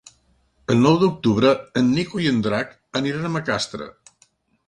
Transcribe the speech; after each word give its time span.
El 0.75 0.79
nou 0.83 0.95
d'octubre 1.01 1.51
en 1.81 1.91
Nico 1.97 2.23
i 2.23 2.29
en 2.31 2.39
Drac 2.47 2.73
aniran 3.01 3.27
a 3.27 3.31
Macastre. 3.37 3.91